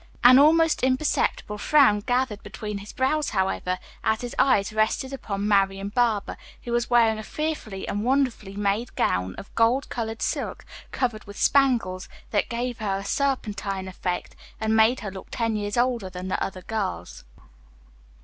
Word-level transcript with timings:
An 0.23 0.39
almost 0.39 0.81
imperceptible 0.81 1.59
frown 1.59 1.99
gathered 1.99 2.41
between 2.41 2.79
his 2.79 2.91
brows, 2.91 3.29
however, 3.29 3.77
as 4.03 4.21
his 4.21 4.33
eyes 4.39 4.73
rested 4.73 5.13
upon 5.13 5.47
Marian 5.47 5.89
Barber, 5.89 6.37
who 6.63 6.71
was 6.71 6.89
wearing 6.89 7.19
a 7.19 7.23
fearfully 7.23 7.87
and 7.87 8.03
wonderfully 8.03 8.55
made 8.55 8.95
gown 8.95 9.35
of 9.35 9.53
gold 9.53 9.89
colored 9.89 10.23
silk, 10.23 10.65
covered 10.91 11.25
with 11.25 11.37
spangles, 11.37 12.09
that 12.31 12.49
gave 12.49 12.79
her 12.79 12.97
a 12.97 13.05
serpentine 13.05 13.87
effect, 13.87 14.35
and 14.59 14.75
made 14.75 15.01
her 15.01 15.11
look 15.11 15.27
ten 15.29 15.55
years 15.55 15.77
older 15.77 16.09
than 16.09 16.29
the 16.29 16.43
other 16.43 16.63
girls. 16.63 17.23